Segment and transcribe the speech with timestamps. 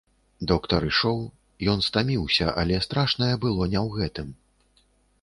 [0.51, 1.19] Доктар ішоў,
[1.75, 4.27] ён стаміўся, але страшнае было не ў гэтым.